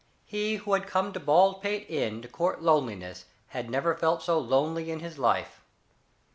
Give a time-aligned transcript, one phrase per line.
[0.25, 4.89] He who had come to Baldpate Inn to court loneliness had never felt so lonely
[4.89, 5.61] in his life.